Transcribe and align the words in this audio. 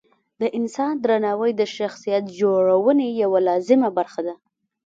د 0.41 0.43
انسان 0.57 0.93
درناوی 1.03 1.51
د 1.55 1.61
شخصیت 1.77 2.23
جوړونې 2.39 3.07
یوه 3.23 3.39
لازمه 3.47 3.89
برخه 3.97 4.21
ده. 4.27 4.33